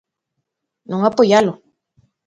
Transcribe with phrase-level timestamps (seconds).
[0.91, 1.53] Non apoialo.